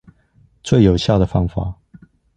[0.63, 1.75] 最有效的方法